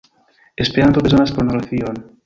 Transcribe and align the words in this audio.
Esperanto 0.55 0.99
bezonas 0.99 1.31
pornografion 1.31 1.93